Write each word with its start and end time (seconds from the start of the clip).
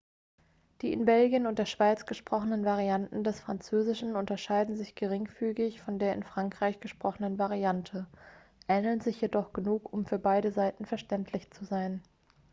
die 0.81 0.93
in 0.93 1.05
belgien 1.05 1.45
und 1.45 1.59
der 1.59 1.67
schweiz 1.67 2.07
gesprochenen 2.07 2.65
varianten 2.65 3.23
des 3.23 3.39
französischen 3.39 4.15
unterscheiden 4.15 4.75
sich 4.75 4.95
geringfügig 4.95 5.79
von 5.79 5.99
der 5.99 6.15
in 6.15 6.23
frankreich 6.23 6.79
gesprochenen 6.79 7.37
variante 7.37 8.07
ähneln 8.67 9.01
sich 9.01 9.21
jedoch 9.21 9.53
genug 9.53 9.93
um 9.93 10.07
für 10.07 10.17
beide 10.17 10.51
seiten 10.51 10.87
verständlich 10.87 11.51
zu 11.51 11.65
sein 11.65 12.01